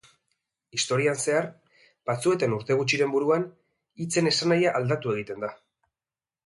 [0.77, 1.49] Historian zehar,
[2.11, 3.47] batzuetan urte gutxiren buruan,
[4.05, 5.57] hitzen esanahia aldatu egiten da.